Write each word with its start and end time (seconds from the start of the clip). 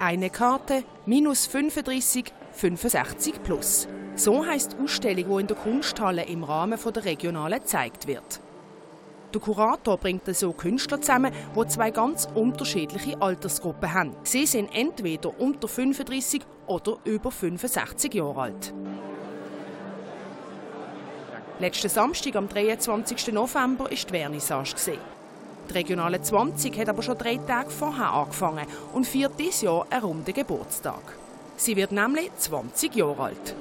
Eine 0.00 0.30
Karte 0.30 0.84
minus 1.06 1.46
35 1.46 2.32
65 2.52 3.42
plus. 3.42 3.88
So 4.14 4.46
heißt 4.46 4.74
die 4.74 4.84
Ausstellung, 4.84 5.28
die 5.28 5.40
in 5.40 5.46
der 5.48 5.56
Kunsthalle 5.56 6.24
im 6.24 6.44
Rahmen 6.44 6.78
der 6.94 7.04
regionalen 7.04 7.58
gezeigt 7.58 8.06
wird. 8.06 8.40
Der 9.34 9.40
Kurator 9.40 9.96
bringt 9.98 10.32
so 10.34 10.52
Künstler 10.52 11.00
zusammen, 11.00 11.32
die 11.54 11.66
zwei 11.66 11.90
ganz 11.90 12.28
unterschiedliche 12.32 13.20
Altersgruppen 13.20 13.92
haben. 13.92 14.16
Sie 14.22 14.46
sind 14.46 14.70
entweder 14.72 15.38
unter 15.38 15.66
35 15.66 16.42
oder 16.66 16.98
über 17.04 17.30
65 17.32 18.14
Jahre 18.14 18.40
alt. 18.40 18.74
Letzten 21.58 21.88
Samstag, 21.88 22.36
am 22.36 22.48
23. 22.48 23.32
November, 23.32 23.84
war 23.84 23.90
die 23.90 23.96
Vernissage. 23.96 24.98
Die 25.68 25.74
Regionale 25.74 26.22
20 26.22 26.78
hat 26.78 26.88
aber 26.88 27.02
schon 27.02 27.18
drei 27.18 27.36
Tage 27.36 27.70
vorher 27.70 28.12
angefangen 28.12 28.66
und 28.94 29.06
feiert 29.06 29.38
dieses 29.38 29.62
Jahr 29.62 29.86
einen 29.90 30.02
runden 30.02 30.32
Geburtstag. 30.32 31.00
Sie 31.56 31.76
wird 31.76 31.92
nämlich 31.92 32.30
20 32.38 32.94
Jahre 32.94 33.22
alt. 33.24 33.54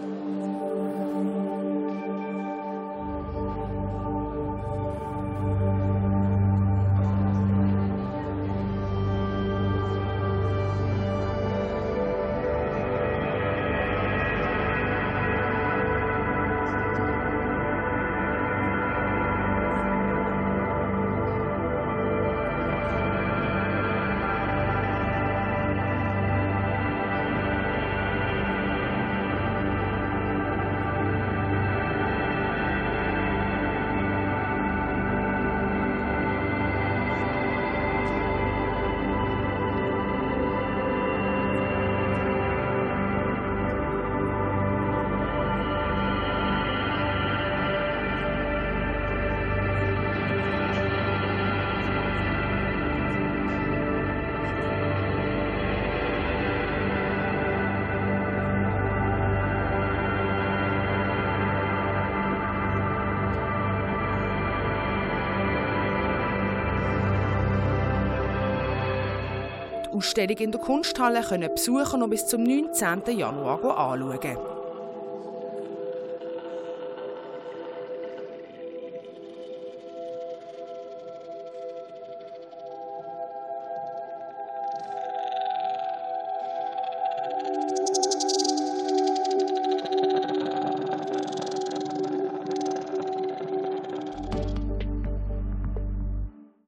Ausstellung 69.97 70.37
in 70.37 70.51
der 70.51 70.61
Kunsthalle 70.61 71.21
können 71.21 71.51
besuchen 71.51 72.03
und 72.03 72.11
bis 72.11 72.27
zum 72.27 72.43
19. 72.43 73.17
Januar 73.17 73.63
anschauen. 73.63 74.37